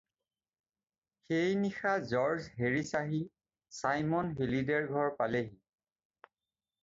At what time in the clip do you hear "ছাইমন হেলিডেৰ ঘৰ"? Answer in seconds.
3.81-5.11